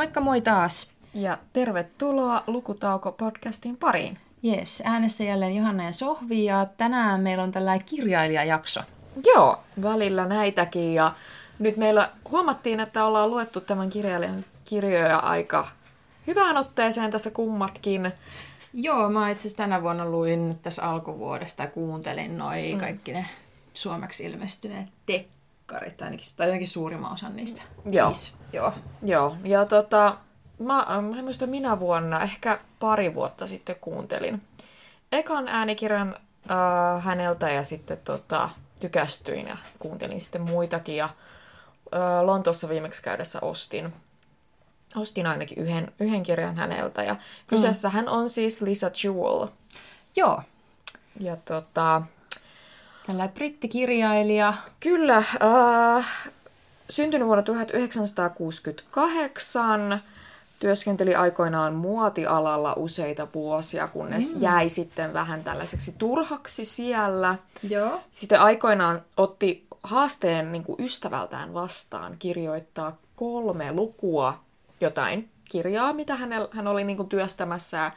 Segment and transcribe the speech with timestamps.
[0.00, 0.90] Moikka moi taas.
[1.14, 4.18] Ja tervetuloa Lukutauko-podcastin pariin.
[4.44, 8.80] Yes, äänessä jälleen Johanna ja Sohvi ja tänään meillä on tällainen kirjailijajakso.
[9.24, 11.14] Joo, välillä näitäkin ja
[11.58, 15.68] nyt meillä huomattiin, että ollaan luettu tämän kirjailijan kirjoja aika
[16.26, 18.12] hyvään otteeseen tässä kummatkin.
[18.72, 22.80] Joo, mä itse asiassa tänä vuonna luin tässä alkuvuodesta ja kuuntelin noin mm.
[22.80, 23.26] kaikki ne
[23.74, 27.62] suomeksi ilmestyneet dekkarit, ainakin, tai ainakin suurimman osan niistä.
[27.90, 28.08] Joo.
[28.08, 28.39] Viisi.
[28.52, 28.72] Joo.
[29.02, 30.16] Joo, ja tota,
[30.58, 34.42] mä, mä en muista minä vuonna, ehkä pari vuotta sitten kuuntelin
[35.12, 36.16] ekan äänikirjan
[36.50, 38.50] äh, häneltä ja sitten tota,
[38.80, 40.96] tykästyin ja kuuntelin sitten muitakin.
[40.96, 43.92] Ja äh, Lontoossa viimeksi käydessä ostin,
[44.96, 47.02] ostin ainakin yhden, yhden kirjan häneltä.
[47.02, 47.92] Ja kyseessä mm.
[47.92, 49.46] hän on siis Lisa Jewell.
[50.16, 50.42] Joo.
[51.20, 52.02] Ja tota,
[53.06, 54.54] Tällainen brittikirjailija.
[54.80, 55.16] Kyllä,
[55.96, 56.30] äh,
[56.90, 60.02] syntynyt vuonna 1968,
[60.58, 64.42] työskenteli aikoinaan muotialalla useita vuosia, kunnes mm.
[64.42, 67.36] jäi sitten vähän tällaiseksi turhaksi siellä.
[67.62, 68.00] Joo.
[68.12, 74.40] Sitten aikoinaan otti haasteen niin kuin ystävältään vastaan kirjoittaa kolme lukua
[74.80, 77.92] jotain kirjaa, mitä hän, hän oli niin kuin työstämässä.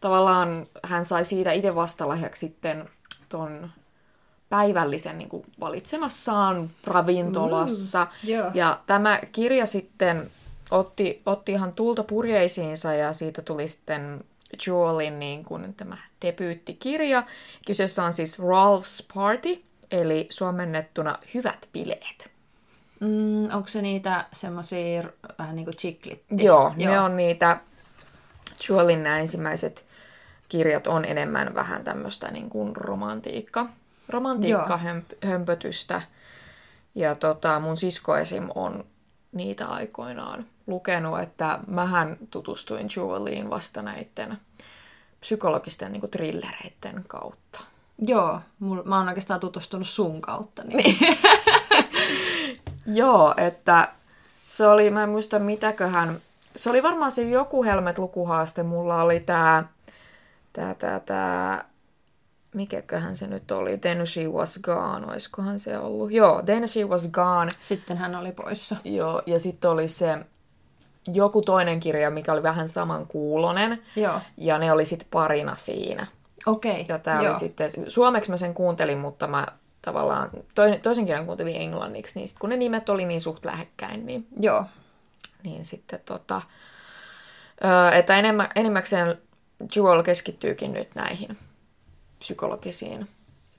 [0.00, 2.88] Tavallaan hän sai siitä itse vastalahjaksi sitten
[3.28, 3.70] ton
[4.52, 8.04] päivällisen niin kuin valitsemassaan ravintolassa.
[8.04, 8.50] Mm, joo.
[8.54, 10.30] ja tämä kirja sitten
[10.70, 14.24] otti, otti ihan tulta purjeisiinsa ja siitä tuli sitten
[14.66, 17.22] Jewelin niin kuin tämä debyyttikirja.
[17.66, 22.30] Kyseessä on siis Ralph's Party, eli suomennettuna Hyvät bileet.
[23.00, 25.02] Mm, onko se niitä semmoisia
[25.38, 26.44] vähän niin kuin chiklitti?
[26.44, 27.60] Joo, Joo, ne on niitä,
[28.68, 29.84] Jewelin nämä ensimmäiset
[30.48, 33.68] kirjat on enemmän vähän tämmöistä niin kuin romantiikka,
[34.08, 36.02] romantiikka-hömpötystä.
[36.94, 38.48] Ja tota, mun sisko esim.
[38.54, 38.84] on
[39.32, 44.38] niitä aikoinaan lukenut, että mähän tutustuin Jeweliin vasta näiden
[45.20, 47.60] psykologisten niin kuin, trillereiden kautta.
[47.98, 50.62] Joo, mul, mä oon oikeastaan tutustunut sun kautta.
[50.64, 50.98] Niin.
[52.86, 53.88] Joo, että
[54.46, 56.20] se oli, mä en muista mitäköhän,
[56.56, 59.68] se oli varmaan se joku Helmet-lukuhaaste, mulla oli tää,
[60.52, 61.64] tää, tää, tää,
[62.54, 66.12] mikäköhän se nyt oli, Then She Was Gone, oiskohan se ollut?
[66.12, 67.50] Joo, Then She Was Gone.
[67.60, 68.76] Sitten hän oli poissa.
[68.84, 70.18] Joo, ja sitten oli se
[71.14, 73.82] joku toinen kirja, mikä oli vähän saman kuulonen.
[73.96, 74.20] Joo.
[74.36, 76.06] Ja ne oli sitten parina siinä.
[76.46, 77.30] Okei, Ja tää joo.
[77.30, 79.46] oli sitten, suomeksi mä sen kuuntelin, mutta mä
[79.82, 84.06] tavallaan toinen, toisen kirjan kuuntelin englanniksi, niin sit kun ne nimet oli niin suht lähekkäin,
[84.06, 84.64] niin, Joo.
[85.42, 86.42] niin sitten tota,
[87.64, 89.18] ö, että enemmän, enimmäkseen
[89.76, 91.38] Jewel keskittyykin nyt näihin
[92.22, 93.08] psykologisiin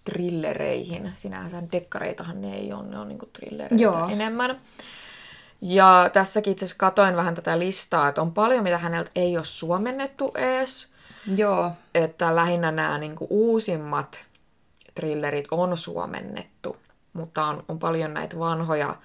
[0.03, 1.11] trillereihin.
[1.15, 4.07] Sinähän sen dekkareitahan ne ei ole, ne on niinku trillereitä Joo.
[4.07, 4.61] enemmän.
[5.61, 9.45] Ja tässäkin itse asiassa katoin vähän tätä listaa, että on paljon, mitä häneltä ei ole
[9.45, 10.91] suomennettu ees.
[11.35, 11.71] Joo.
[11.93, 14.25] Että lähinnä nämä niinku uusimmat
[14.95, 16.77] trillerit on suomennettu,
[17.13, 18.95] mutta on, on paljon näitä vanhoja.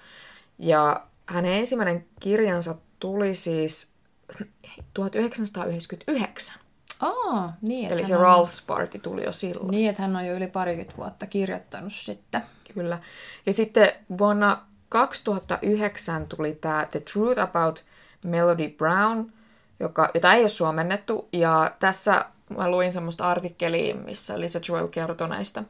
[0.59, 3.91] Ja hänen ensimmäinen kirjansa tuli siis
[4.93, 6.59] 1999.
[6.99, 7.91] Aa, niin.
[7.91, 9.71] Eli se on- Ralph's Party tuli jo silloin.
[9.71, 12.41] Niin, että hän on jo yli parikymmentä vuotta kirjoittanut sitten.
[12.73, 12.99] Kyllä.
[13.45, 17.85] Ja sitten vuonna 2009 tuli tämä The Truth About
[18.23, 19.31] Melody Brown,
[19.79, 21.27] joka, jota ei ole suomennettu.
[21.33, 22.25] Ja tässä
[22.57, 25.63] mä luin semmoista artikkelia, missä Lisa Jewell kertoi näistä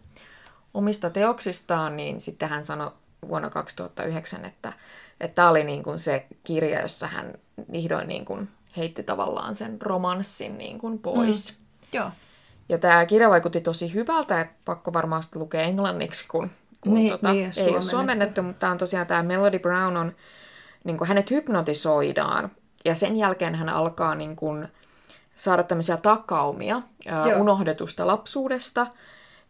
[0.74, 2.92] omista teoksistaan, niin sitten hän sanoi
[3.28, 4.74] vuonna 2009, että
[5.22, 7.34] että tämä oli niin kuin se kirja, jossa hän
[7.72, 11.58] vihdoin niin kuin heitti tavallaan sen romanssin niin kuin pois.
[11.58, 11.88] Mm.
[11.94, 12.12] Joo.
[12.70, 17.12] Ja tämä kirja vaikutti tosi hyvältä, että pakko varmaan sitten lukea englanniksi, kun, kun Niin,
[17.12, 18.44] tota, niin, ei ole suomennettu.
[18.44, 20.16] mutta tämä on tosiaan tämä Melody Brown on,
[20.84, 22.52] niin kuin hänet hypnotisoidaan,
[22.86, 24.68] ja sen jälkeen hän alkaa niin kuin,
[25.36, 28.88] saada tämmöisiä takaumia ää, unohdetusta lapsuudesta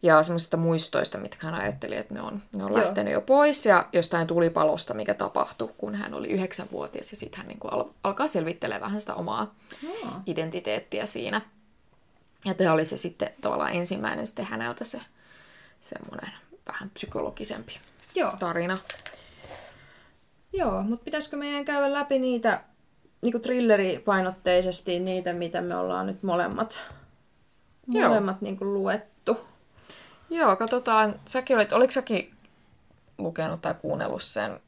[0.01, 2.81] ja semmoisista muistoista, mitkä hän ajatteli, että ne on, ne on Joo.
[2.83, 7.47] lähtenyt jo pois, ja jostain tulipalosta, mikä tapahtui, kun hän oli yhdeksänvuotias, ja sitten hän
[7.47, 9.55] niin kuin al- alkaa selvittelemään vähän sitä omaa
[10.05, 10.23] Aa.
[10.25, 11.41] identiteettiä siinä.
[12.45, 15.01] Ja tämä oli se sitten tavallaan ensimmäinen sitten häneltä se
[15.81, 16.31] semmoinen
[16.67, 17.79] vähän psykologisempi
[18.15, 18.31] Joo.
[18.39, 18.77] tarina.
[20.53, 22.61] Joo, mutta pitäisikö meidän käydä läpi niitä
[23.21, 26.81] niinku thrilleripainotteisesti, niitä mitä me ollaan nyt molemmat,
[27.87, 28.09] Joo.
[28.09, 29.37] molemmat niinku luettu?
[30.29, 31.19] Joo, katsotaan.
[31.25, 32.33] Säkin olit, oliko säkin
[33.17, 34.59] lukenut tai kuunnellut sen,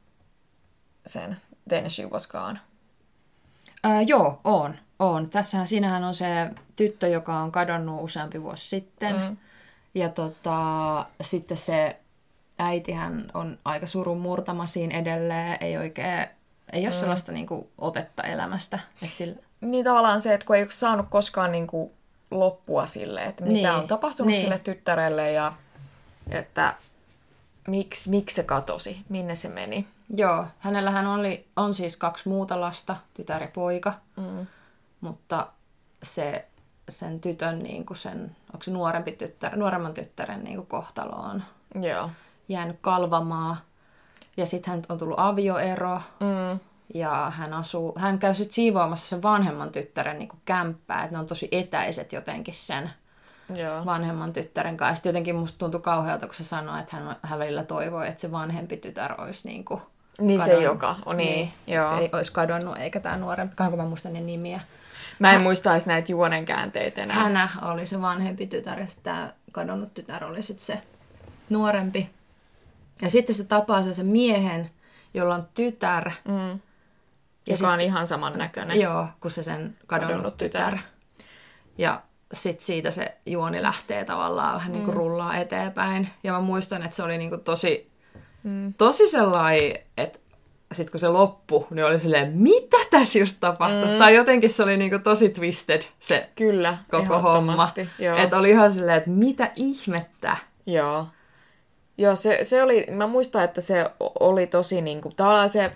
[1.05, 1.37] sen
[1.69, 2.59] Then She Was Gone?
[3.83, 4.75] Ää, joo, on.
[4.99, 5.29] on.
[5.29, 9.15] Tässähän siinähän on se tyttö, joka on kadonnut useampi vuosi sitten.
[9.15, 9.37] Mm.
[9.95, 11.99] Ja tota, sitten se
[12.59, 16.27] äitihän on aika surun murtama siinä edelleen, ei oikein
[16.73, 16.99] ei ole mm.
[16.99, 18.79] sellaista niin kuin, otetta elämästä.
[19.01, 19.35] Että sillä...
[19.61, 21.91] Niin tavallaan se, että kun ei ole saanut koskaan niin kuin,
[22.31, 23.69] loppua sille, että mitä Niin.
[23.81, 24.42] on tapahtunut Niin.
[24.42, 25.54] sille tyttärelle ja
[26.30, 26.74] että
[27.68, 29.88] miksi, miksi se katosi, minne se meni.
[30.18, 34.48] Joo, hänellähän oli, on siis kaksi muuta lasta, tytär ja poika, Mm.
[35.01, 35.48] mutta
[36.04, 36.45] se,
[36.89, 41.44] sen tytön, niin kuin sen, onko se nuorempi tyttär, nuoremman tyttären niin kuin kohtalo on
[41.81, 42.10] Joo.
[42.50, 43.57] jäänyt kalvamaan.
[44.38, 46.60] Ja sitten hän on tullut avioero Mm.
[46.93, 51.19] Ja hän, asuu, hän käy sitten siivoamassa sen vanhemman tyttären niin kuin kämppää, että ne
[51.19, 52.89] on tosi etäiset jotenkin sen
[53.55, 53.85] Joo.
[53.85, 54.95] vanhemman tyttären kanssa.
[54.95, 58.31] Sitten jotenkin musta tuntui kauhealta, kun se sanoi, että hän, hän välillä toivoi, että se
[58.31, 59.81] vanhempi tytär olisi niin kuin
[60.19, 60.73] Niin se, kadonnut.
[60.73, 61.51] joka on niin.
[61.67, 61.99] Joo.
[61.99, 63.55] Ei olisi kadonnut, eikä tämä nuorempi.
[63.55, 64.59] Kahanko mä muistan ne nimiä.
[65.19, 67.15] Mä en muistaisi näitä juonen käänteitä enää.
[67.15, 70.81] Hänä oli se vanhempi tytär ja tämä kadonnut tytär oli sitten se
[71.49, 72.09] nuorempi.
[73.01, 74.69] Ja sitten se tapaa sen miehen,
[75.13, 76.11] jolla on tytär.
[76.27, 76.59] Mm.
[77.47, 78.79] Ja Joka sit on ihan samannäköinen.
[78.79, 80.71] Joo, kun se sen kadonnut, Kadonnut tytär.
[80.71, 80.85] tytär.
[81.77, 82.01] Ja
[82.33, 86.09] sitten siitä se juoni lähtee tavallaan vähän niin kuin rullaa eteenpäin.
[86.23, 87.91] Ja mä muistan, että se oli niin kuin tosi,
[88.43, 88.73] Mm.
[88.77, 90.19] tosi sellainen, että
[90.71, 93.91] sitten kun se loppui, niin oli silleen, mitä tässä just tapahtui?
[93.91, 93.97] Mm.
[93.97, 97.69] Tai jotenkin se oli niin kuin tosi twisted se Kyllä, koko homma.
[98.23, 100.37] Että oli ihan silleen, että mitä ihmettä.
[100.65, 101.07] Joo.
[101.97, 105.71] Joo, se, se oli, mä muistan, että se oli tosi niin kuin, tavallaan se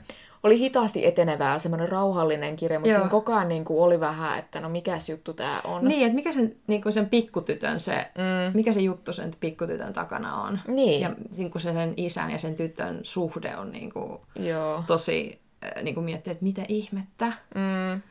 [0.46, 2.98] oli hitaasti etenevää, semmoinen rauhallinen kirja, mutta Joo.
[3.00, 5.86] siinä koko ajan niin kuin, oli vähän, että no mikäs juttu tää on.
[5.86, 8.52] Niin, että mikä sen, niin kuin sen pikkutytön se, Mm.
[8.58, 10.60] mikä se juttu sen pikkutytön takana on.
[10.68, 11.02] Niin.
[11.02, 14.84] Ja niin kuin se sen isän ja sen tytön suhde on niin kuin, Joo.
[14.88, 17.26] tosi, äh, niin kuin miettii, että mitä ihmettä.
[17.56, 18.02] Mm.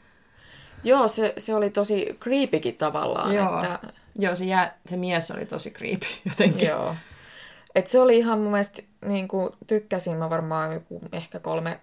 [0.85, 3.35] Joo, se, se oli tosi creepykin tavallaan.
[3.35, 3.55] Joo.
[3.63, 3.79] Että,
[4.19, 6.69] Joo, se, jää, se mies oli tosi creepy jotenkin.
[6.69, 6.95] joo.
[7.75, 11.81] Et se oli ihan mun mielestä, niin kuin, tykkäsin mä varmaan joku ehkä kolme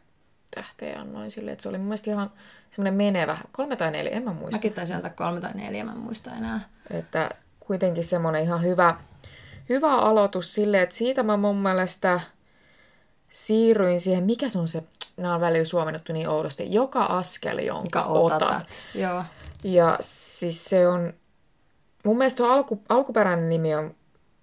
[0.56, 2.32] tähteä annoin sille, että se oli mun mielestä ihan
[2.72, 4.58] semmoinen menevä, kolme tai neljä, en mä muista.
[4.58, 6.70] Mäkin taisin antaa kolme tai neljä, mä en muista enää.
[6.90, 8.96] Että kuitenkin semmoinen ihan hyvä,
[9.70, 12.20] hyvä aloitus sille, että siitä mä mun mielestä
[13.30, 14.84] siirryin siihen, mikä se on se,
[15.18, 18.42] nämä on välillä suomennettu niin oudosti, joka askel, jonka Joka otat.
[18.42, 18.68] otat.
[18.96, 19.24] Joo.
[19.64, 21.14] Ja siis se on,
[22.06, 23.96] mun mielestä alku, alkuperäinen nimi on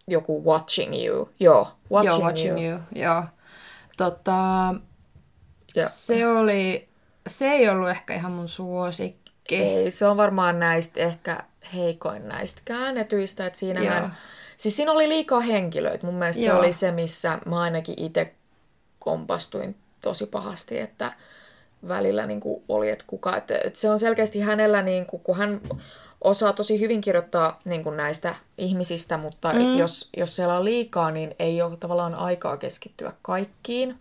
[0.06, 1.28] joku Watching You.
[1.40, 2.80] Joo, Watching, Joo, watching you.
[2.94, 3.24] Joo.
[3.96, 4.74] Tota,
[5.74, 6.88] Ja, se oli,
[7.26, 9.56] se ei ollut ehkä ihan mun suosikki.
[9.56, 11.38] ei, se on varmaan näistä ehkä
[11.74, 14.10] heikoin näistä käännetyistä, että siinähän, Joo.
[14.56, 16.06] siis siinä oli liikaa henkilöitä.
[16.06, 16.58] Mun mielestä se Joo.
[16.58, 18.32] oli se, missä mä ainakin itse
[18.98, 21.12] kompastuin tosi pahasti, että
[21.88, 25.36] välillä niin kuin oli, että kuka, että, että se on selkeästi hänellä, niin kuin, kun
[25.36, 25.60] hän
[26.20, 29.78] osaa tosi hyvin kirjoittaa niin kuin näistä ihmisistä, mutta mm.
[29.78, 33.98] jos, jos siellä on liikaa, niin ei ole tavallaan aikaa keskittyä kaikkiin.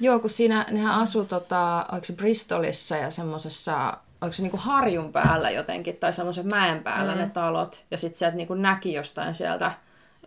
[0.00, 5.12] Joo, kun siinä nehän asuu, tota, oliko se Bristolissa ja semmoisessa, oliko se niinku harjun
[5.12, 7.18] päällä jotenkin, tai semmoisen mäen päällä mm.
[7.18, 7.84] ne talot.
[7.90, 9.72] Ja sitten sieltä niinku näki jostain sieltä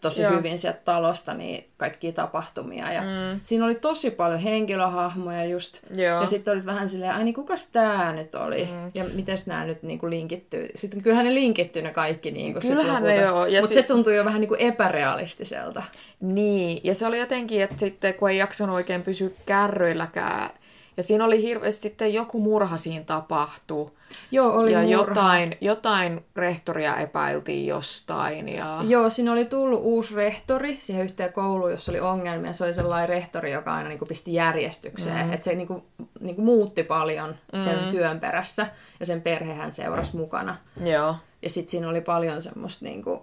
[0.01, 0.31] tosi Joo.
[0.33, 2.93] Hyvin sieltä talosta niin kaikkia tapahtumia.
[2.93, 3.39] Ja mm.
[3.43, 5.79] Siinä oli tosi paljon henkilöhahmoja just.
[5.95, 6.21] Joo.
[6.21, 8.65] Ja sitten olit vähän silleen, ai niin kukas tää nyt oli?
[8.65, 8.91] Mm.
[8.95, 10.69] Ja miten nämä nyt niinku linkittyy?
[10.75, 14.25] Sitten kyllähän ne linkittyy ne kaikki niinku Kyllähän ne joo, Mutta sit- se tuntui jo
[14.25, 15.83] vähän niinku epärealistiselta.
[16.21, 20.49] Niin, ja se oli jotenkin, että sitten kun ei jaksanut oikein pysyä kärryilläkään,
[20.97, 23.91] ja siinä oli hirveästi sitten joku murha siinä tapahtui.
[24.31, 24.91] Joo, oli ja murha.
[24.91, 28.49] jotain, jotain rehtoria epäiltiin jostain.
[28.49, 28.83] Ja...
[28.87, 32.53] Joo, siinä oli tullut uusi rehtori siihen yhteen kouluun, jossa oli ongelmia.
[32.53, 35.25] Se oli sellainen rehtori, joka aina niin kuin pisti järjestykseen.
[35.25, 35.33] Mm.
[35.33, 35.83] Että se niin kuin,
[36.19, 37.91] niin kuin muutti paljon sen Mm.
[37.91, 38.67] työn perässä.
[38.99, 40.57] Ja sen perhehän seurasi mukana.
[40.83, 41.15] Joo.
[41.41, 42.85] Ja sitten siinä oli paljon semmoista...
[42.85, 43.19] Niin kuin,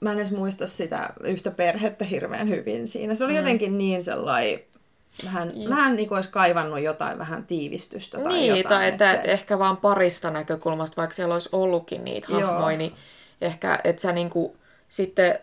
[0.00, 3.14] mä en edes muista sitä yhtä perhettä hirveän hyvin siinä.
[3.14, 3.38] Se oli mm.
[3.38, 4.60] jotenkin niin sellainen...
[5.24, 8.68] Vähän, vähän niin kuin olisi kaivannut jotain vähän tiivistystä tai niin, jotain.
[8.68, 12.40] tai että, se- että ehkä vaan parista näkökulmasta, vaikka siellä olisi ollutkin niitä Joo.
[12.40, 12.92] hahmoja, niin
[13.40, 14.56] ehkä, että sä niinku,
[14.88, 15.38] sitten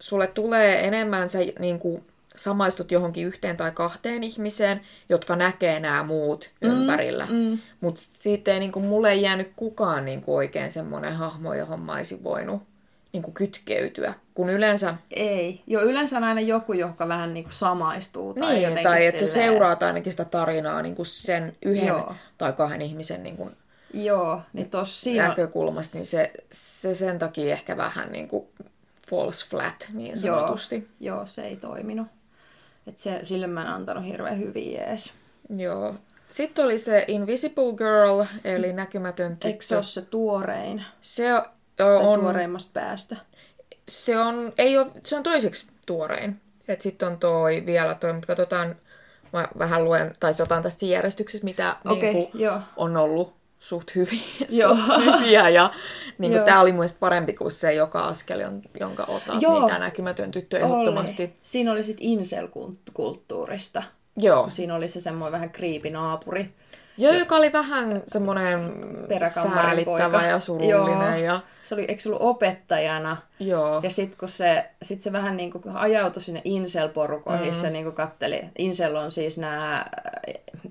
[0.00, 2.04] sulle tulee enemmän, sä niinku
[2.36, 7.26] samaistut johonkin yhteen tai kahteen ihmiseen, jotka näkee nämä muut mm, ympärillä.
[7.30, 7.58] mm.
[7.80, 12.24] Mutta sitten ei, niinku, mulle ei jäänyt kukaan niinku, oikein semmoinen hahmo, johon mä olisin
[12.24, 12.62] voinut
[13.12, 14.14] niinku, kytkeytyä.
[14.34, 15.62] Kun yleensä, Ei.
[15.66, 18.34] Jo yleensä on aina joku, joka vähän niin kuin samaistuu.
[18.34, 22.14] Tai niin, jotenkin tai että silleen- seuraat ainakin sitä tarinaa niinku, sen yhden Joo.
[22.38, 23.50] tai kahden ihmisen niinku,
[23.94, 25.28] Joo, niin tossa siinä...
[25.28, 28.46] näkökulmasta, niin se, se sen takia ehkä vähän niin kuin
[29.10, 30.88] false flat niin Joo, sanotusti.
[31.00, 32.06] joo, se ei toiminut.
[32.86, 35.12] Et se, sille mä en antanut hirveän hyviä jees.
[35.56, 35.94] Joo.
[36.30, 39.48] Sitten oli se Invisible Girl, eli näkymätön tyttö.
[39.48, 40.84] Eikö se ole se tuorein?
[41.00, 41.28] Se
[41.80, 43.16] on, tuoreimmasta päästä?
[43.88, 46.40] se on, ei ole, se on toiseksi tuorein.
[46.78, 48.76] Sitten on toi vielä toi, mutta katsotaan
[49.32, 52.60] mä vähän luen, tai otan tästä järjestyksessä, mitä Okei, niin kuin, joo.
[52.76, 54.76] on ollut suht, hyviä, Joo.
[54.76, 55.48] suht hyviä.
[55.48, 55.70] Ja
[56.18, 56.44] niin Joo.
[56.44, 59.42] tämä oli mun parempi kuin se joka askel, jon- jonka otat.
[59.42, 59.58] Joo.
[59.58, 61.22] Niin tämä näkymätön tyttö ehdottomasti.
[61.22, 61.32] Oli.
[61.42, 63.82] Siinä oli sitten incel-kulttuurista.
[64.16, 64.50] Joo.
[64.50, 65.90] Siinä oli se semmoinen vähän kriipi
[66.96, 68.72] Joo, joka oli vähän semmoinen
[69.34, 71.24] säälittävä ja surullinen.
[71.24, 71.34] Joo.
[71.34, 73.16] Ja, Se oli, eikö se ollut opettajana?
[73.40, 73.80] joo.
[73.82, 77.60] Ja sitten kun se, sit se vähän niin kuin ajautui sinne incel-porukoihin, mm.
[77.60, 78.44] se niin kuin katteli.
[78.58, 79.86] Incel on siis nämä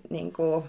[0.10, 0.64] niin kuin,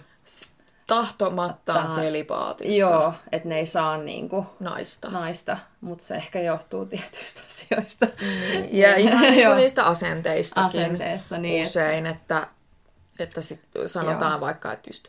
[0.87, 5.09] Tahtomattaan selibaatissa joo, että ne ei saa niin kuin, naista.
[5.09, 8.07] naista, mutta se ehkä johtuu tietyistä asioista.
[8.71, 9.53] Ja ihan niin Joo.
[9.53, 12.47] kuin niistä asenteistakin Asenteesta, niin, usein, että,
[13.19, 14.41] että sit sanotaan Joo.
[14.41, 15.07] vaikka, että just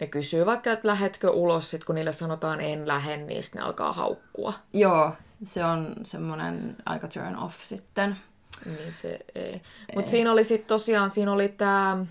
[0.00, 3.92] ne kysyy vaikka, että lähetkö ulos, sit kun niille sanotaan en lähde, niin ne alkaa
[3.92, 4.52] haukkua.
[4.72, 5.12] Joo,
[5.44, 8.16] se on semmoinen aika turn off sitten.
[8.66, 9.62] Niin se ei.
[9.94, 12.06] Mutta siinä oli sitten tosiaan, siinä oli tämä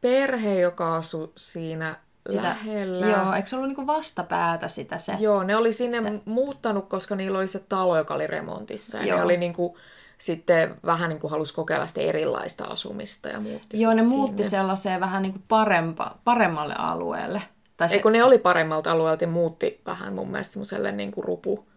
[0.00, 1.96] perhe, joka asui siinä
[2.30, 3.06] Sitä, lähellä.
[3.06, 5.16] Joo, eikö se ollut niinku vastapäätä sitä se?
[5.18, 6.10] Joo, ne oli sinne Sitä...
[6.24, 8.98] muuttanut, koska niillä oli se talo, joka oli remontissa.
[8.98, 9.18] Ja Joo.
[9.18, 9.76] ne oli niinku,
[10.20, 14.50] sitten vähän niin kuin halusi kokeilla sitä erilaista asumista ja muutti Joo, ne muutti sinne.
[14.50, 17.42] sellaiseen vähän niinku parempa, paremmalle alueelle.
[17.76, 21.12] Tai se, Ei kun ne oli paremmalta alueelta ja muutti vähän mun mielestä semmoiselle niin
[21.12, 21.68] kuin rupu.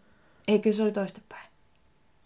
[0.47, 1.43] ei, kyllä se oli toistepäin.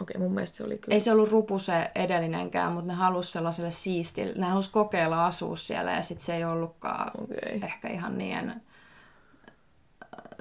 [0.01, 0.93] Okei, mun mielestä se oli kyllä.
[0.93, 4.33] Ei se ollut rupu se edellinenkään, mutta ne halusi sellaiselle siistille.
[4.37, 7.59] Ne halusi kokeilla asua siellä ja sitten se ei ollutkaan Okei.
[7.63, 8.55] ehkä ihan niin äh,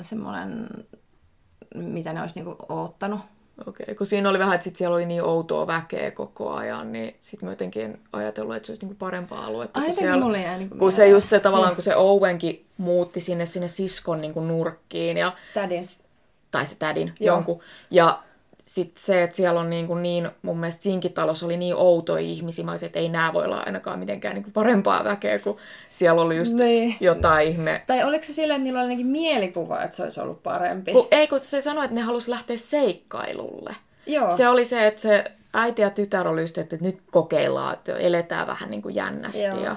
[0.00, 0.68] semmoinen,
[1.74, 3.20] mitä ne olisi niinku oottanut.
[3.66, 7.16] Okei, kun siinä oli vähän, että sit siellä oli niin outoa väkeä koko ajan, niin
[7.20, 9.80] sitten mä jotenkin ajatellut, että se olisi niinku parempaa aluetta.
[9.80, 11.14] Ai, kun siellä- mulle jäi niinku kun se mieleen.
[11.16, 15.80] just se tavallaan, kun se Owenkin muutti sinne, sinne siskon niin kuin nurkkiin ja Tädin.
[16.50, 17.36] tai se tädin Joo.
[17.36, 17.60] jonkun.
[17.90, 18.22] Ja
[18.66, 22.22] sitten se, että siellä on niin, kuin niin, mun mielestä siinkin talossa oli niin outoja
[22.22, 25.56] ihmisiä, mä olisin, että ei nämä voi olla ainakaan mitenkään niin kuin parempaa väkeä, kun
[25.88, 26.96] siellä oli just Niin.
[27.00, 27.82] jotain ihme.
[27.86, 30.92] Tai oliko se silleen, että niillä oli ainakin mielikuva, että se olisi ollut parempi?
[30.92, 33.76] Kun, ei, kun se sanoi, että ne halusi lähteä seikkailulle.
[34.06, 34.32] Joo.
[34.32, 38.46] Se oli se, että se äiti ja tytär oli just, että nyt kokeillaan, että eletään
[38.46, 39.42] vähän niin kuin jännästi.
[39.42, 39.64] Joo.
[39.64, 39.76] Ja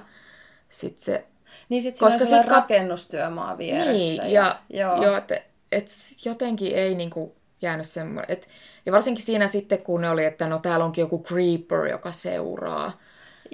[0.70, 1.24] sit se
[1.70, 4.24] Niin sit Koska sit kat- rakennustyömaa vieressä.
[4.24, 5.04] Niin, ja, joo.
[5.04, 5.18] joo.
[5.18, 5.42] että
[5.72, 5.88] et
[6.26, 8.26] jotenkin ei niinku jäänyt semmoinen.
[8.32, 8.50] Et,
[8.86, 12.98] ja varsinkin siinä sitten, kun ne oli, että no täällä onkin joku creeper, joka seuraa.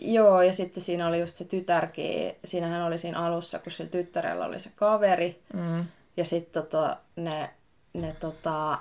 [0.01, 4.45] Joo, ja sitten siinä oli just se tytärkin, siinähän oli siinä alussa, kun sillä tyttärellä
[4.45, 5.85] oli se kaveri, Mm.
[6.17, 7.49] ja sitten tota, ne,
[7.93, 8.77] ne tota,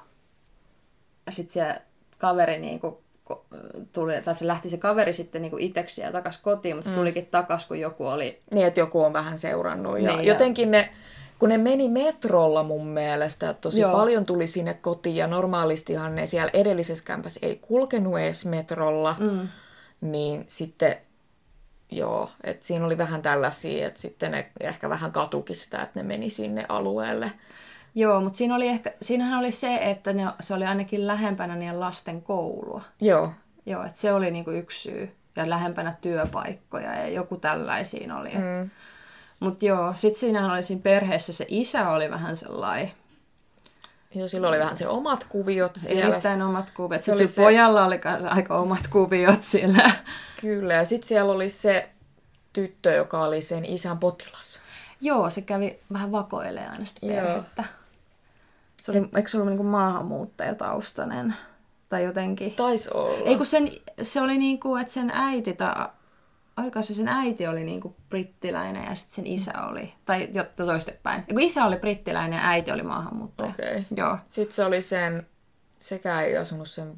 [1.30, 1.74] sit se
[2.18, 3.00] kaveri niinku
[3.92, 7.26] tuli, tai se lähti se kaveri sitten niinku itseksi ja takas kotiin, mutta se tulikin
[7.26, 10.00] takas, kun joku oli, Niin, että joku on vähän seurannut.
[10.00, 10.90] Ja Niin, ja- jotenkin ne,
[11.38, 13.92] kun ne meni metrolla mun mielestä, että tosi Joo.
[13.92, 19.48] Paljon tuli sinne kotiin, ja normaalistihan ne siellä edellisessä kämpässä ei kulkenut edes metrolla, mm,
[20.00, 20.96] niin sitten
[21.90, 26.02] joo, että siinä oli vähän tällaisia, että sitten ne ehkä vähän katuki sitä, että ne
[26.02, 27.32] meni sinne alueelle.
[27.94, 31.80] joo, mutta siinä oli ehkä, siinähän oli se, että ne, se oli ainakin lähempänä niiden
[31.80, 32.82] lasten koulua.
[33.00, 33.32] Joo,
[33.66, 35.14] Joo, että se oli niinku yksi syy.
[35.36, 38.30] Ja lähempänä työpaikkoja ja joku tällaisiin oli.
[38.30, 38.70] Mm.
[39.40, 42.92] Mutta joo, sitten siinähän oli siinä perheessä se isä oli vähän sellainen
[44.14, 46.08] Joo, sillä oli vähän se omat kuviot siellä.
[46.08, 47.00] erittäin omat kuviot.
[47.00, 49.90] Se Sitten oli se pojalla oli kanssa aika omat kuviot siellä.
[50.40, 51.88] Kyllä, ja sitten siellä oli se
[52.52, 54.60] tyttö, joka oli sen isän potilas.
[55.00, 57.14] joo, se kävi vähän vakoilemaan aina sitä Joo.
[57.16, 57.64] perhettä.
[58.82, 61.34] Se oli, eikö se ollut niinku maahanmuuttajataustainen?
[61.88, 62.54] Tai jotenkin.
[62.54, 63.24] Taisi olla.
[63.24, 63.70] Ei kun sen,
[64.02, 65.88] se oli niinku, että sen äiti, tai
[66.56, 71.24] oliko se sen äiti oli niinku brittiläinen ja sitten sen isä oli, tai jotta toistepäin.
[71.26, 73.50] Kun isä oli brittiläinen ja äiti oli maahanmuuttaja.
[73.50, 73.66] Okei.
[73.66, 73.82] Okay.
[73.96, 74.18] Joo.
[74.28, 75.26] Sitten se oli sen,
[75.80, 76.94] sekä ei asunut sen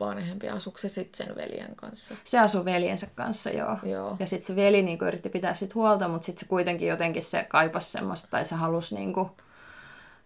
[0.00, 2.14] vanhempi, asuiko se sitten sen veljen kanssa?
[2.24, 3.76] Se asui veljensä kanssa, joo.
[3.82, 4.16] Joo.
[4.20, 7.46] Ja sitten se veli niinku yritti pitää sit huolta, mutta sitten se kuitenkin jotenkin se
[7.48, 9.30] kaipasi semmoista, tai se halusi niinku,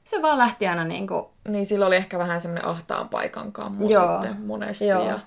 [0.05, 4.23] se vaan lähti aina niinku, Niin sillä oli ehkä vähän semmoinen ahtaan paikan kammo Joo.
[4.23, 4.87] sitten monesti.
[4.87, 5.09] Joo.
[5.09, 5.21] Ja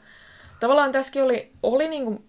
[0.59, 2.25] tavallaan tässäkin oli, oli niinku,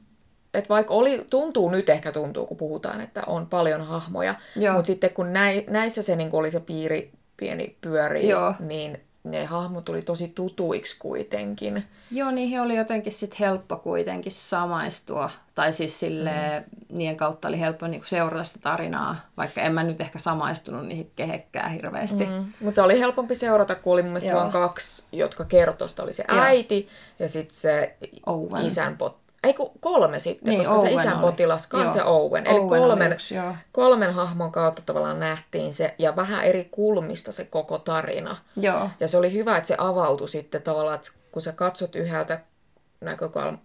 [0.57, 4.75] että vaikka oli, tuntuu nyt ehkä tuntuu, kun puhutaan, että on paljon hahmoja, Joo.
[4.75, 8.55] mutta sitten kun näi, näissä se niinku oli se piiri pieni pyöri, Joo.
[8.61, 11.85] niin ne hahmot tuli tosi tutuiksi kuitenkin.
[12.11, 15.31] joo, niihin oli jotenkin sit helppo kuitenkin samaistua.
[15.55, 16.97] Tai siis sille mm.
[16.97, 21.11] niiden kautta oli helppo niinku seurata sitä tarinaa, vaikka en mä nyt ehkä samaistunut niihin
[21.17, 22.27] kehekkään hirveästi.
[22.27, 22.53] Mm.
[22.61, 24.41] Mutta oli helpompi seurata, kun oli mun mielestä Joo.
[24.41, 25.89] vain kaksi, jotka kertoi.
[26.03, 26.41] Oli se Joo.
[26.41, 27.97] äiti ja sitten se
[28.27, 28.67] Owen.
[28.67, 29.26] isän pot...
[29.45, 31.31] Ei kun kolme sitten, Niin, koska se Owen isän oli.
[31.31, 32.17] potilas kanssa Joo.
[32.27, 32.47] Owen.
[32.47, 33.55] Eli Owen kolmen, yksi, joo.
[33.73, 38.37] kolmen hahmon kautta tavallaan nähtiin se, ja vähän eri kulmista se koko tarina.
[38.57, 38.91] Joo.
[39.01, 42.41] Ja se oli hyvä, että se avautui sitten tavallaan, että kun sä katsot yhdeltä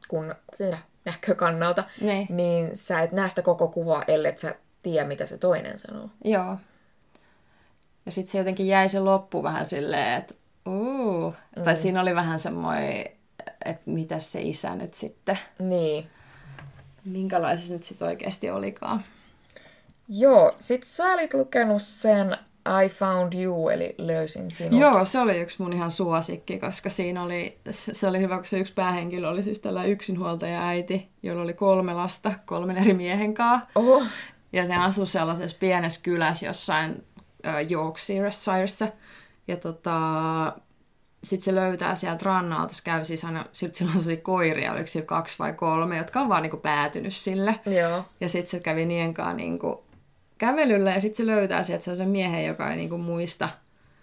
[0.08, 0.36] kun,
[1.06, 2.28] näkökannalta, Niin.
[2.30, 6.10] niin sä et näe sitä koko kuvaa, ellei sä tiedä, mitä se toinen sanoo.
[6.24, 6.58] Joo.
[8.06, 10.34] Ja sitten se jotenkin jäi se loppu vähän silleen, että
[10.70, 11.34] uu.
[11.56, 11.63] Mm.
[11.63, 13.06] Tai siinä oli vähän semmoinen,
[13.65, 16.08] että mitä se isä nyt sitten, Niin.
[17.06, 19.03] minkälainen se nyt sitten oikeasti olikaan.
[20.10, 22.38] Joo, sit sä olit lukenut sen
[22.86, 24.80] I Found You, eli löysin sinut.
[24.80, 28.60] Joo, se oli yksi mun ihan suosikki, koska siinä oli, se oli hyvä, kun se
[28.60, 33.68] yksi päähenkilö oli siis tällä yksinhuoltaja äiti, jolla oli kolme lasta kolmen eri miehen kanssa.
[33.75, 34.03] Oho.
[34.53, 37.03] Ja ne asui sellaisessa pienessä kylässä jossain
[37.48, 38.88] äh, Yorkshireissa.
[39.48, 39.91] Ja tota,
[41.24, 45.06] sitten se löytää sieltä rannalta, se käy siis aina, sit sillä on koiria, oliko sillä
[45.06, 47.60] kaksi vai kolme, jotka on vaan niinku päätynyt sille.
[47.66, 48.06] Joo.
[48.22, 49.84] Ja sitten se kävi niiden kanssa niinku
[50.38, 53.50] kävelyllä ja sitten se löytää sieltä sellaisen miehen, joka ei niinku muista,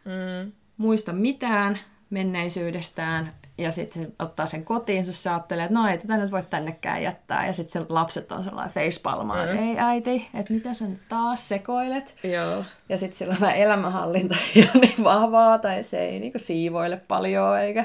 [0.05, 0.53] Mm.
[0.77, 1.79] muista mitään
[2.11, 3.33] menneisyydestään.
[3.59, 7.03] Ja sitten se ottaa sen kotiin, se ajattelee, että no ei tätä nyt voi tännekään
[7.03, 7.47] jättää.
[7.47, 11.49] Ja sitten se lapset on sellainen facepalmaa, että ei äiti, että mitä sä nyt taas
[11.49, 12.17] sekoilet.
[12.23, 12.65] Joo.
[12.89, 17.61] Ja sitten sillä on vähän elämänhallinta ja niin vahvaa, tai se ei niinku siivoile paljon,
[17.61, 17.85] eikä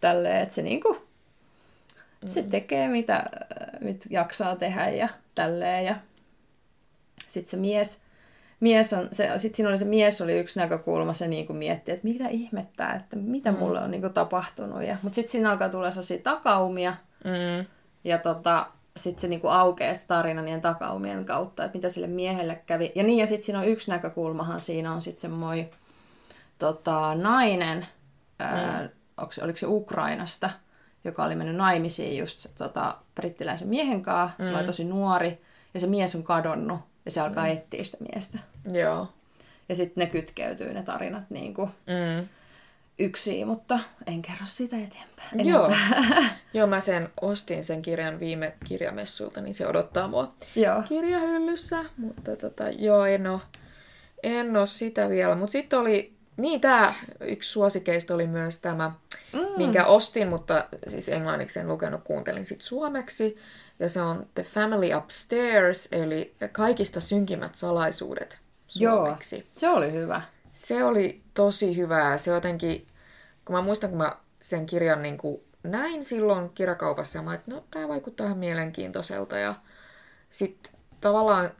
[0.00, 0.92] tälleen, että se niinku,
[2.22, 2.28] mm.
[2.28, 3.24] se tekee mitä,
[3.80, 5.84] mitä jaksaa tehdä ja tälleen.
[5.84, 5.94] Ja
[7.28, 8.00] sitten se mies,
[8.60, 12.08] mies on, se, sit siinä oli se mies oli yksi näkökulma, se niinku mietti, että
[12.08, 14.82] mitä ihmettä, että mitä mulle on niinku tapahtunut.
[14.82, 17.66] Ja, mutta sitten siinä alkaa tulla sellaisia takaumia, Mm.
[18.04, 22.62] ja tota, sitten se niinku aukeaa se tarina niiden takaumien kautta, että mitä sille miehelle
[22.66, 22.92] kävi.
[22.94, 25.70] Ja niin, ja sitten siinä on yksi näkökulmahan, siinä on sitten semmoinen
[26.58, 27.86] tota, nainen, mm.
[28.38, 30.50] ää, onko, oliko se Ukrainasta,
[31.04, 34.44] joka oli mennyt naimisiin just tota, brittiläisen miehen kanssa.
[34.44, 35.40] Se oli tosi nuori,
[35.74, 37.50] ja se mies on kadonnut, ja se alkaa mm.
[37.52, 38.38] etsiä sitä miestä.
[38.72, 39.08] Joo.
[39.68, 42.28] Ja sitten ne kytkeytyy ne tarinat niin kuin Mm.
[42.98, 45.48] yksin, mutta en kerro sitä eteenpäin.
[45.48, 45.66] Joo.
[45.66, 46.36] enempää.
[46.54, 50.82] Joo, mä sen ostin sen kirjan viime kirjamessulta, niin se odottaa mua Joo.
[50.88, 51.84] kirjahyllyssä.
[51.96, 53.40] Mutta tota, joo, en oo,
[54.22, 55.34] en oo sitä vielä.
[55.34, 58.92] Mutta sitten oli, niin tää yksi suosikeista oli myös tämä,
[59.32, 59.40] mm.
[59.56, 63.36] minkä ostin, mutta siis englanniksi en lukenut, kuuntelin sit suomeksi.
[63.80, 68.38] Ja se on The Family Upstairs, eli kaikista synkimmät salaisuudet
[68.68, 69.36] suomeksi.
[69.36, 70.22] Joo, se oli hyvä.
[70.52, 72.18] Se oli tosi hyvää.
[72.18, 72.86] Se jotenkin,
[73.44, 77.50] kun mä muistan, kun mä sen kirjan niin kuin näin silloin kirjakaupassa, ja mä että
[77.50, 79.38] no, tää vaikuttaa ihan mielenkiintoiselta.
[79.38, 79.54] Ja
[80.30, 81.50] sitten tavallaan,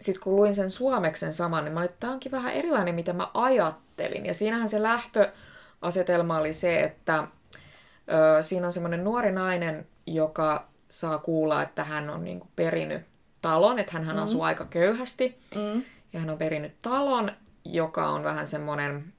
[0.00, 3.12] sit kun luin sen suomeksen saman, niin mä olin, että tää onkin vähän erilainen, mitä
[3.12, 4.26] mä ajattelin.
[4.26, 11.18] Ja siinähän se lähtöasetelma oli se, että ö, siinä on semmoinen nuori nainen, joka saa
[11.18, 13.02] kuulla, että hän on niin kuin perinyt
[13.42, 15.38] talon, että hän, hän asuu aika köyhästi.
[15.54, 15.82] Mm.
[16.12, 17.32] Ja hän on perinyt talon,
[17.64, 19.12] joka on vähän semmoinen,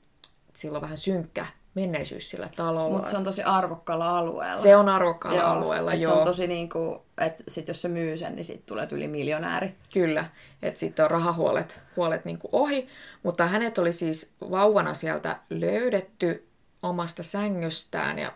[0.56, 2.98] sillä on vähän synkkä menneisyys sillä talolla.
[2.98, 4.62] Mutta se on tosi arvokkaalla alueella.
[4.62, 6.14] se on arvokkaalla Joo, alueella, et joo.
[6.14, 9.76] Se on tosi niinku, että sit jos se myy sen, niin siitä tulee yli miljonääri.
[9.94, 10.26] Kyllä,
[10.62, 12.88] että sitten on rahahuolet huolet niin ohi.
[13.24, 16.48] Mutta hänet oli siis vauvana sieltä löydetty
[16.84, 18.32] omasta sängystään ja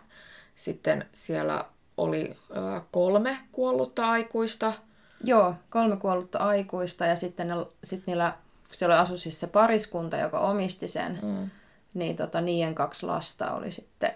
[0.56, 1.64] sitten siellä
[1.98, 4.72] oli ö, kolme kuollutta aikuista.
[5.24, 8.32] Joo, kolme kuollutta aikuista ja sitten ne, sit niillä,
[8.72, 11.50] siellä asui siis se pariskunta, joka omisti sen, Mm.
[11.94, 14.14] niin tota, niiden kaksi lasta oli sitten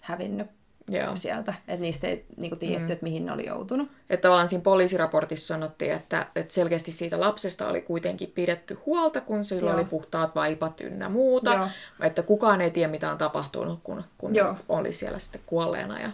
[0.00, 0.46] hävinnyt
[0.88, 1.16] Joo.
[1.16, 1.54] sieltä.
[1.68, 2.92] Että niistä ei niinku tiedetty, mm.
[2.92, 3.88] että mihin ne oli joutunut.
[4.10, 9.44] Että tavallaan siinä poliisiraportissa sanottiin, että, että selkeästi siitä lapsesta oli kuitenkin pidetty huolta, kun
[9.44, 9.76] sillä Joo.
[9.78, 11.54] oli puhtaat vaipat ynnä muuta.
[11.54, 11.68] Joo.
[12.00, 14.56] Että kukaan ei tiedä, mitä on tapahtunut, kun, kun Joo.
[14.68, 16.00] oli siellä sitten kuolleena.
[16.00, 16.10] Ja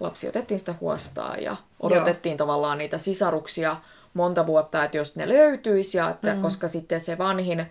[0.00, 3.76] lapsi otettiin sitä huostaan ja odotettiin tavallaan niitä sisaruksia
[4.14, 5.98] monta vuotta, että jos ne löytyisi.
[5.98, 6.42] Ja että, mm.
[6.42, 7.66] Koska sitten se vanhin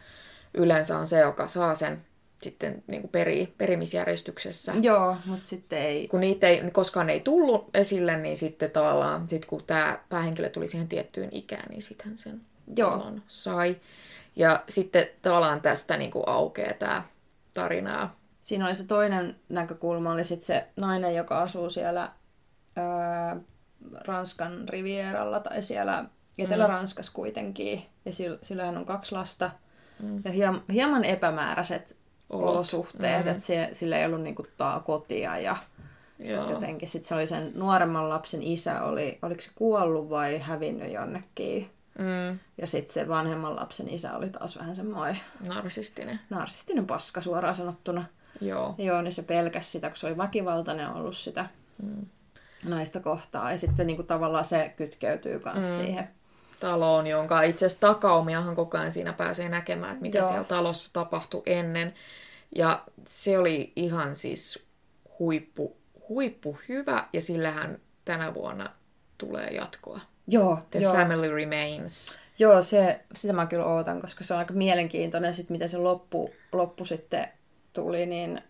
[0.53, 2.05] yleensä on se, joka saa sen
[2.43, 6.07] sitten niin kuin peri, perimisjärjestyksessä Joo, mutta sitten ei.
[6.07, 10.67] kun niitä ei, koskaan ei tullut esille, niin sitten tavallaan, sit kun tämä päähenkilö tuli
[10.67, 12.41] siihen tiettyyn ikään, niin sitten sen
[12.77, 13.11] Joo.
[13.27, 13.75] sai.
[14.35, 17.03] Ja sitten tavallaan tästä niin kuin aukeaa tämä
[17.53, 18.09] tarina.
[18.43, 22.11] Siinä oli se toinen näkökulma, oli sitten se nainen, joka asuu siellä
[22.75, 23.35] ää,
[24.05, 26.05] Ranskan rivieralla tai siellä
[26.37, 27.85] Etelä-Ranskassa kuitenkin.
[28.05, 29.51] Ja sillä, hän on kaksi lasta.
[29.99, 30.21] Mm.
[30.25, 31.97] Ja hiem, hieman epämääräiset
[32.29, 32.49] Olot.
[32.55, 33.31] olosuhteet, mm.
[33.31, 35.57] että se, sillä ei ollut niinku taa kotia ja
[36.19, 36.49] Joo.
[36.51, 36.89] jotenkin.
[36.89, 41.69] Sitten se oli sen nuoremman lapsen isä, oli, oliko se kuollut vai hävinnyt jonnekin.
[41.99, 46.19] Mm, Ja sitten se vanhemman lapsen isä oli taas vähän semmoinen narsistinen.
[46.29, 48.05] narsistinen paska suoraan sanottuna.
[48.41, 48.75] Joo.
[48.77, 51.45] Joo, niin se pelkäsi sitä, kun se oli väkivaltainen ollut sitä
[51.83, 52.05] Mm.
[52.65, 53.51] naista kohtaa.
[53.51, 55.85] Ja sitten niin kuin, tavallaan se kytkeytyy myös mm.
[55.85, 56.09] siihen.
[56.59, 60.27] Taloon, jonka itse asiassa takaumiahan koko ajan siinä pääsee näkemään, että mitä Joo.
[60.27, 61.93] siellä talossa tapahtui ennen.
[62.55, 64.65] Ja se oli ihan siis
[65.19, 65.77] huippu,
[66.09, 68.69] huippu hyvä, ja sillähän tänä vuonna
[69.17, 69.99] tulee jatkoa.
[70.27, 70.93] Joo, The joo.
[70.93, 72.19] Family Remains.
[72.39, 76.29] Joo, se, sitä mä kyllä ootan, koska se on aika mielenkiintoinen, sit miten se loppu,
[76.51, 77.27] loppu sitten
[77.73, 78.41] tuli, niin,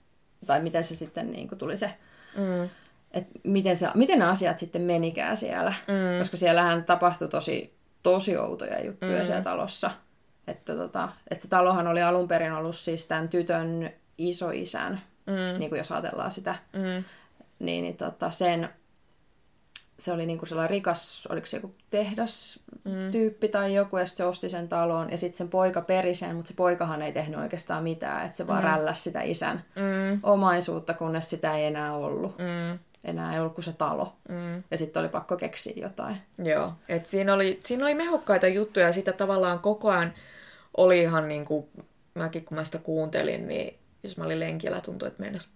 [0.45, 1.91] tai miten se sitten niin kuin tuli se,
[2.37, 2.69] Mm.
[3.11, 5.73] että miten, se, miten ne asiat sitten menikään siellä.
[5.87, 6.19] Mm.
[6.19, 9.25] Koska siellähän tapahtui tosi, tosi outoja juttuja Mm.
[9.25, 9.91] siellä talossa.
[10.47, 15.59] Että, tota, että se talohan oli alun perin ollut siis tämän tytön isoisän, Mm.
[15.59, 17.03] niin kuin jos ajatellaan sitä, Mm.
[17.59, 18.69] niin, niin tota, sen,
[19.99, 23.11] se oli niinku sellainen rikas, oliko se joku tehdas Mm.
[23.11, 26.47] tyyppi tai joku, ja se osti sen talon, ja sitten sen poika peri sen, mutta
[26.49, 28.69] se poikahan ei tehnyt oikeastaan mitään, että se vaan Mm.
[28.69, 30.19] rälläsi sitä isän Mm.
[30.23, 32.37] omaisuutta, kunnes sitä ei enää ollut.
[32.37, 32.79] Mm.
[33.03, 34.13] Enää ei ollut kuin se talo.
[34.29, 34.63] Mm.
[34.71, 36.17] Ja sitten oli pakko keksiä jotain.
[36.43, 40.13] Joo, et siinä oli, siinä oli mehukkaita juttuja ja sitä tavallaan koko ajan
[40.77, 41.65] oli ihan niin kuin,
[42.15, 45.47] mäkin kun mä sitä kuuntelin, niin jos mä olin lenkillä, tuntui, että meinas,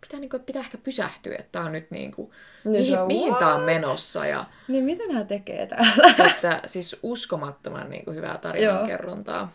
[0.00, 2.30] pitää, niin kuin, pitää ehkä pysähtyä, että tää on nyt niin kuin,
[2.64, 4.26] Niin mihin, on, mihin tää on menossa.
[4.26, 6.14] Ja, Niin mitä nämä tekee täällä?
[6.30, 9.52] että siis uskomattoman niin kuin, hyvää tarinankerrontaa.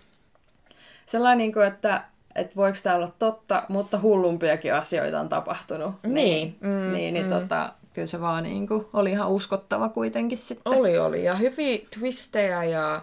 [1.06, 2.04] Sellainen, niin kuin, että,
[2.36, 5.96] että voiko tämä olla totta, mutta hullumpiakin asioita on tapahtunut.
[6.04, 7.32] Niin, Niin, mm, niin, niin mm.
[7.32, 10.74] tota, kyllä se vaan niin kuin, oli ihan uskottava kuitenkin sitten.
[10.74, 11.24] Oli, oli.
[11.24, 13.02] Ja hyviä twistejä ja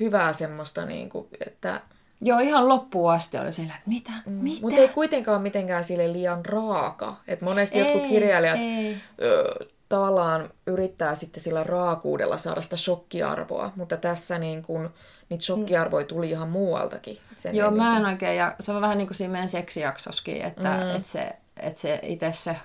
[0.00, 1.80] hyvää semmoista, niin kuin, että
[2.26, 4.12] Joo, ihan loppuun asti oli sillä, että mitä?
[4.26, 4.60] mitä?
[4.60, 7.16] Mutta ei kuitenkaan mitenkään sille liian raaka.
[7.28, 8.96] Et monesti ei, jotkut kirjailijat Ei.
[9.22, 14.90] Ö, tavallaan yrittää sitten sillä raakuudella saada sitä shokkiarvoa, mutta tässä niin kun,
[15.28, 17.18] niitä shokkiarvoja tuli ihan muualtakin.
[17.36, 20.42] Sen Joo, mä niin en oikein, ja se on vähän niin kuin siinä meidän seksijaksoskin,
[20.42, 20.84] että Mm.
[20.84, 20.96] mm.
[20.96, 21.28] et se,
[21.60, 22.56] et se itse se,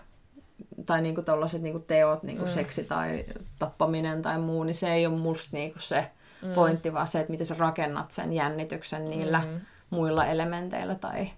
[0.85, 2.51] tai niinku tollaset niinku teot, niinku mm.
[2.51, 3.25] seksi tai
[3.59, 6.05] tappamisen tai muu, niin se ei ole musta niinku se
[6.41, 6.53] mm.
[6.53, 9.61] pointti, vaan se, että miten sä rakennat sen jännityksen niillä mm.
[9.89, 11.29] muilla elementeillä tai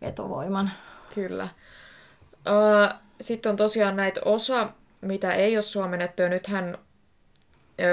[0.00, 0.70] vetovoiman.
[1.14, 1.48] Kyllä.
[2.32, 4.68] Uh, sitten on tosiaan näitä osa,
[5.00, 6.22] mitä ei ole suomennettu.
[6.28, 6.78] Nythän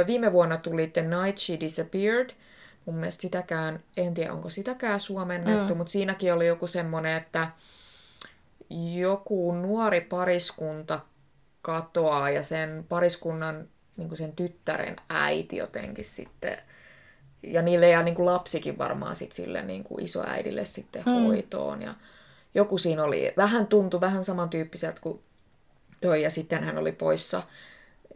[0.07, 2.29] viime vuonna tuli The Night She Disappeared.
[2.85, 5.77] Mun mielestä sitäkään, en tiedä onko sitäkään suomennettu, mm.
[5.77, 7.47] mutta siinäkin oli joku semmoinen, että
[8.99, 10.99] joku nuori pariskunta
[11.61, 13.67] katoaa ja sen pariskunnan
[13.99, 16.57] niin sen tyttären äiti jotenkin sitten
[17.43, 21.13] ja niille ja niin kuin lapsikin varmaan sit sille niin kuin isoäidille sitten hmm.
[21.13, 21.81] hoitoon.
[21.81, 21.93] Ja
[22.55, 25.19] joku siinä oli, vähän tuntui vähän samantyyppiseltä kuin
[26.01, 27.43] toi, ja sitten hän oli poissa.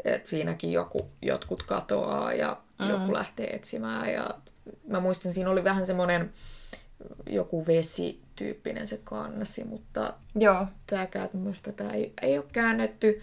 [0.05, 2.89] Et siinäkin joku, jotkut katoaa ja hmm.
[2.89, 4.13] joku lähtee etsimään.
[4.13, 4.29] Ja
[4.87, 6.33] mä muistan, siinä oli vähän semmoinen
[7.29, 10.67] joku vesityyppinen se kannasi, mutta Joo.
[10.87, 13.21] tämäkään mun mielestä tätä ei, ei ole käännetty.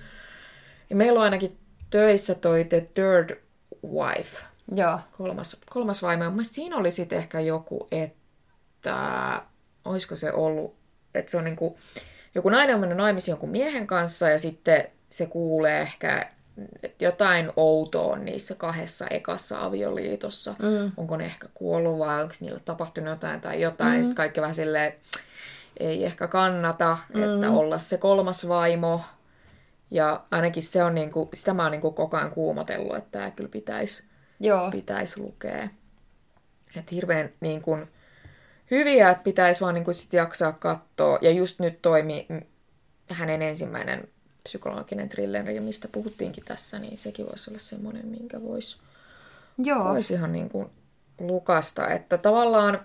[0.91, 1.57] Ja meillä on ainakin
[1.91, 3.39] töissä toi The Third
[3.87, 4.39] Wife,
[4.75, 5.01] Joo.
[5.19, 6.31] kolmas, kolmas vaimo.
[6.31, 9.43] Mielestä siinä oli sitten ehkä joku, että
[9.85, 10.75] olisiko se ollut,
[11.15, 11.79] että se on niinku,
[12.35, 16.31] joku nainen on mennyt naimisiin jonkun miehen kanssa ja sitten se kuulee ehkä
[17.01, 20.55] jotain outoa niissä kahdessa ekassa avioliitossa.
[20.59, 20.93] Mm.
[20.97, 23.93] Onko ne ehkä kuollut vai onko niillä tapahtunut jotain tai jotain.
[23.93, 23.99] Mm.
[23.99, 24.95] Ja sitten kaikki vähän silleen,
[25.81, 27.23] ei ehkä kannata, mm.
[27.23, 29.01] että olla se kolmas vaimo.
[29.91, 33.51] Ja ainakin se on niinku, sitä mä oon niinku koko ajan kuumotellut, että tämä kyllä
[33.51, 34.05] pitäisi
[34.41, 34.71] Joo.
[34.71, 35.69] pitäisi lukea.
[36.77, 37.87] Että hirveän niin kun,
[38.71, 41.19] hyviä, että pitäisi vaan niin kun sit jaksaa katsoa.
[41.21, 42.27] Ja just nyt toimi
[43.11, 44.09] hänen ensimmäinen
[44.43, 48.77] psykologinen thrilleri, mistä puhuttiinkin tässä, niin sekin voisi olla semmoinen, minkä voisi
[49.85, 50.71] vois ihan niin kuin
[51.19, 51.89] lukasta.
[51.89, 52.81] Että tavallaan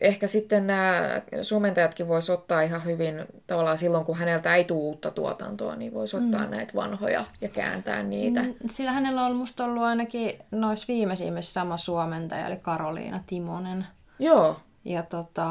[0.00, 5.10] ehkä sitten nämä suomentajatkin voisi ottaa ihan hyvin, tavallaan silloin kun häneltä ei tule uutta
[5.10, 6.50] tuotantoa, niin voisi ottaa mm.
[6.50, 8.42] näitä vanhoja ja kääntää niitä.
[8.42, 8.54] Mm.
[8.70, 13.86] Sillä hänellä on musta ollut ainakin noissa viimeisimmissä sama suomentaja, eli Karoliina Timonen.
[14.18, 15.46] Joo, Ja tota,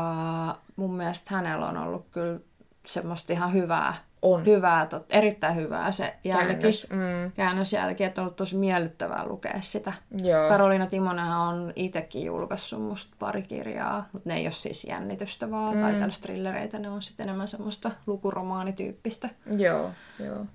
[0.75, 2.39] mun mielestä hänellä on ollut kyllä
[2.85, 4.45] semmoista ihan hyvää, on.
[4.45, 7.31] hyvää tot, erittäin hyvää se jälki, Käännös, mm.
[7.31, 9.93] käännösjälki, että on ollut tosi miellyttävää lukea sitä.
[10.23, 10.49] Joo.
[10.49, 15.75] Karoliina Timonenhan on itsekin julkaissut musta pari kirjaa, mutta ne ei ole siis jännitystä vaan,
[15.75, 15.81] mm.
[15.81, 19.29] tai tällaista thrillereitä, ne on sitten enemmän semmoista lukuromaanityyppistä.
[19.57, 20.45] Joo, joo.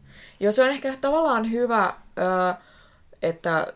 [0.41, 1.95] Joo, se on ehkä tavallaan hyvä,
[3.23, 3.67] että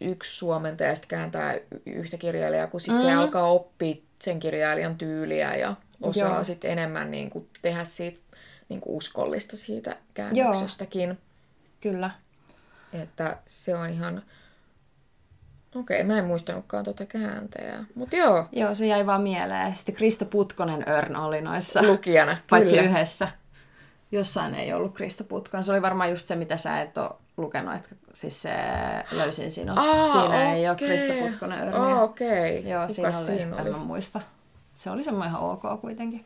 [0.00, 1.54] yksi suomentaja sitten kääntää
[1.86, 3.08] yhtä kirjailijaa, kun sitten mm.
[3.08, 8.20] se alkaa oppia sen kirjailijan tyyliä ja osaa sitten enemmän niin kuin, tehdä siitä
[8.72, 11.18] niin kuin uskollista siitä käännöksestäkin.
[11.80, 12.10] Kyllä.
[12.92, 14.22] Että se on ihan...
[15.74, 17.84] Okei, mä en muistanutkaan tuota kääntäjää.
[17.94, 19.76] Mutta joo, Joo, se jäi vaan mieleen.
[19.76, 22.36] Sitten Krista Putkonen Örn oli noissa, lukijana.
[22.50, 22.88] paitsi kyllä.
[22.90, 23.28] yhdessä.
[24.12, 25.64] Jossain ei ollut Krista Putkonen.
[25.64, 27.74] Se oli varmaan just se, mitä sä et ole lukenut.
[27.74, 28.54] Että siis se
[29.12, 29.78] löysin sinut.
[29.78, 30.76] Aa, siinä ei ole.
[30.76, 31.80] Krista Putkonen Örniä.
[31.80, 32.68] Aa, okei.
[32.68, 33.70] Joo, Kuka siinä oli, siinä en oli?
[33.70, 34.20] mä muista.
[34.74, 36.24] Se oli semmoinen ihan ok kuitenkin.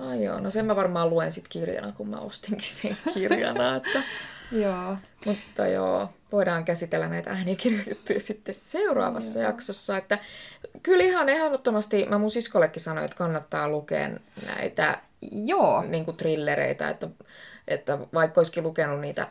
[0.00, 3.76] Ai joo, no sen mä varmaan luen sit kirjana, kun mä ostinkin sen kirjana.
[3.76, 4.02] Että...
[4.52, 4.96] Joo.
[5.26, 9.50] Mutta joo, voidaan käsitellä näitä äänikirjajuttuja sitten seuraavassa joo.
[9.50, 9.96] jaksossa.
[9.96, 10.18] Että
[10.82, 14.10] kyllä ihan ehdottomasti, mä mun siskollekin sanoin, että kannattaa lukea
[14.46, 14.98] näitä
[15.32, 15.82] joo.
[15.82, 17.08] Niin kuin trillereitä, että,
[17.68, 19.28] että vaikka olisikin lukenut niitä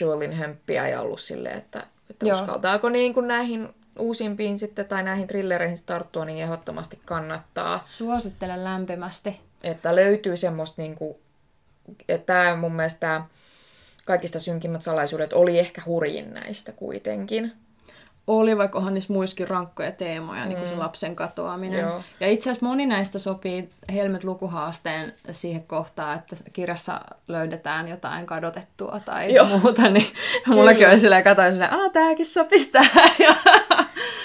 [0.00, 5.26] Joelin hömppiä ja ollut silleen, että, että uskaltaako niin kuin näihin uusimpiin sitten tai näihin
[5.26, 7.80] trillereihin tarttua, niin ehdottomasti kannattaa.
[7.84, 9.40] Suosittelen lämpimästi.
[9.62, 11.16] Että löytyy semmoista, niin kuin,
[12.08, 13.20] että tämä mun mielestä
[14.04, 17.52] kaikista synkimmät salaisuudet oli ehkä hurjin näistä kuitenkin.
[18.26, 20.48] Oli, vaikka onhan niissä muissakin rankkoja teemoja, mm.
[20.48, 20.80] niin kuin se mm.
[20.80, 21.80] lapsen katoaminen.
[21.80, 22.02] Joo.
[22.20, 29.00] Ja itse asiassa moni näistä sopii Helmet lukuhaasteen siihen kohtaan, että kirjassa löydetään jotain kadotettua
[29.04, 29.46] tai Joo.
[29.46, 30.06] muuta, niin
[30.44, 30.56] Kyllä.
[30.56, 33.10] mullakin oli silleen, katsoin silleen, aah, tääkin sopisi tähän.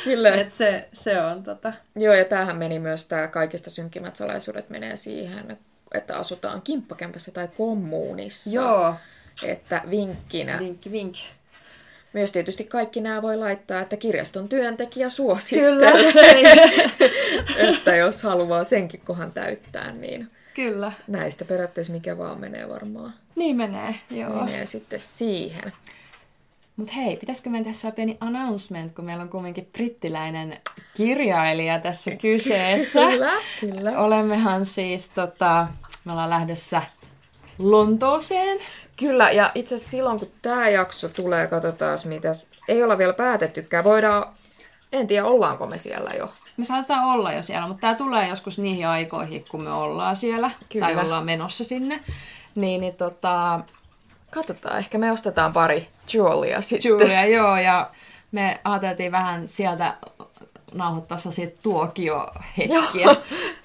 [0.03, 0.35] Kyllä.
[0.41, 1.73] Et se, se on tota...
[1.95, 5.57] Joo, ja tämähän meni myös, tämä kaikista synkimmät salaisuudet menee siihen,
[5.93, 8.49] että asutaan kimppakämpässä tai kommuunissa.
[8.49, 8.95] Joo.
[9.47, 10.59] Että vinkkinä.
[10.59, 11.15] Vinkki, vink.
[12.13, 16.13] Myös tietysti kaikki nämä voi laittaa, että kirjaston työntekijä suosittelee.
[16.13, 16.89] Kyllä.
[17.69, 20.91] että jos haluaa senkin kohan täyttää, niin Kyllä.
[21.07, 23.13] näistä periaatteessa mikä vaan menee varmaan.
[23.35, 24.45] Niin menee, joo.
[24.45, 25.73] Menee sitten siihen.
[26.75, 30.59] Mutta hei, pitäisikö meidän tässä pieni announcement, kun meillä on kuitenkin brittiläinen
[30.97, 32.99] kirjailija tässä kyseessä.
[33.09, 33.99] kyllä, kyllä.
[33.99, 35.67] Olemmehan siis, tota,
[36.05, 36.81] me ollaan lähdössä
[37.59, 38.59] Lontooseen.
[38.99, 42.31] Kyllä, ja itse asiassa silloin kun tämä jakso tulee, katsotaan mitä
[42.67, 43.83] ei olla vielä päätettykään.
[43.83, 44.33] Voidaan,
[44.91, 46.31] en tiedä ollaanko me siellä jo.
[46.57, 50.51] Me saatetaan olla jo siellä, mutta tämä tulee joskus niihin aikoihin, kun me ollaan siellä.
[50.69, 50.85] Kyllä.
[50.85, 51.99] Tai ollaan menossa sinne.
[52.55, 53.59] Niin, niin tota...
[54.33, 56.89] Katsotaan, ehkä me ostetaan pari Julia sitten.
[56.89, 57.89] Julia, joo, ja
[58.31, 59.97] me ajateltiin vähän sieltä
[60.73, 63.15] nauhoittaa sellaisia tuokiohetkiä.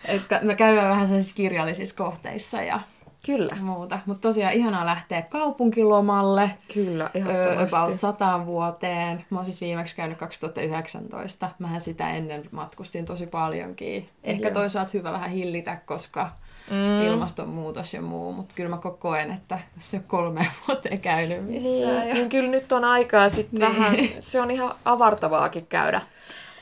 [0.05, 2.81] että me käydään vähän sellaisissa kirjallisissa kohteissa ja
[3.27, 3.57] Kyllä.
[3.61, 3.99] muuta.
[4.07, 6.51] Mutta tosiaan ihanaa lähteä kaupunkilomalle.
[6.75, 7.77] Kyllä, ehdottomasti.
[7.77, 9.25] About sataan vuoteen.
[9.31, 11.51] Mä oon siis viimeksi käynyt 2019.
[11.59, 14.09] Mähän sitä ennen matkustin tosi paljonkin.
[14.25, 14.55] Ehkä Joo.
[14.55, 16.31] toisaalta hyvä vähän hillitä, koska
[16.71, 17.03] mm.
[17.03, 21.99] ilmastonmuutos ja muu, mutta kyllä mä koen, että jos se kolme vuoteen käynyt missään.
[21.99, 22.15] Niin, ja...
[22.15, 23.77] niin kyllä nyt on aikaa sitten niin.
[23.77, 26.01] vähän, se on ihan avartavaakin käydä,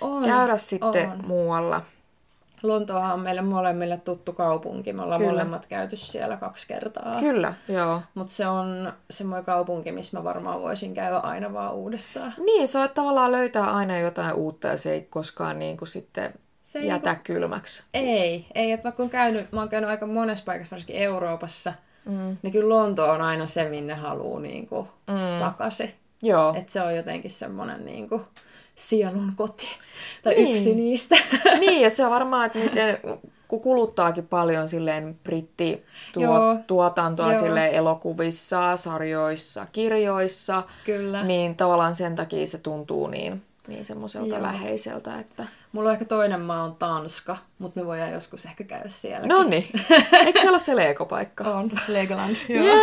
[0.01, 1.27] on, käydä sitten on.
[1.27, 1.83] muualla.
[2.69, 4.93] Lontoohan on meille molemmille tuttu kaupunki.
[4.93, 5.33] Me ollaan Kyllä.
[5.33, 7.21] molemmat käyty siellä kaksi kertaa.
[7.21, 8.03] Kyllä, joo.
[8.15, 12.35] Mutta se on semmoinen kaupunki, missä mä varmaan voisin käydä aina vaan uudestaan.
[12.45, 16.35] Niin, se on tavallaan löytää aina jotain uutta ja se ei koskaan niin kuin sitten
[16.63, 17.23] se ei jätä niinku...
[17.25, 17.85] kylmäksi.
[17.95, 18.73] Ei, ei.
[18.73, 21.73] Että vaikka on käynyt, mä oon käynyt aika monessa paikassa, varsinkin Euroopassa,
[22.05, 22.37] mm.
[22.43, 25.39] niin kyllä Lonto on aina se, minne haluaa niin kuin, mm.
[25.39, 25.95] takaisin.
[26.23, 26.55] Joo.
[26.57, 28.23] Että se on jotenkin semmoinen niin kuin,
[28.75, 29.69] sielun koti.
[30.23, 30.51] Tai niin.
[30.51, 31.17] yksi niistä.
[31.61, 32.99] Niin, ja se on varmaan, että miten,
[33.49, 41.23] kun kuluttaakin paljon silleen brittituotantoa silleen elokuvissa, sarjoissa, kirjoissa, Kyllä.
[41.23, 44.43] niin tavallaan sen takia se tuntuu niin, niin semmoiselta Joo.
[44.43, 45.47] läheiseltä, että...
[45.73, 49.27] Mulla on ehkä toinen maa on Tanska, mutta me voidaan joskus ehkä käydä siellä.
[49.27, 49.69] No niin.
[50.27, 51.45] Eikö se ole se Lego-paikka?
[51.45, 52.65] On, Legoland, joo.
[52.65, 52.79] Yeah.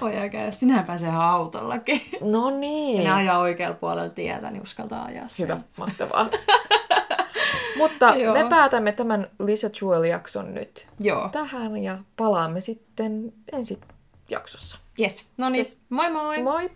[0.00, 0.52] Voidaan käydä.
[0.52, 2.02] Sinähän pääsee ihan autollakin.
[2.20, 3.02] No niin.
[3.02, 5.44] Ja ne ajaa oikealla puolella tietä, niin uskaltaa ajaa sen.
[5.44, 6.28] Hyvä, mahtavaa.
[7.76, 8.34] Mutta Joo.
[8.34, 11.28] me päätämme tämän Lisa Jewel-jakson nyt Joo.
[11.28, 13.80] tähän ja palaamme sitten ensi
[14.30, 14.78] jaksossa.
[15.00, 15.28] Yes.
[15.36, 15.82] No niin, yes.
[15.90, 16.42] moi moi!
[16.42, 16.70] Moi!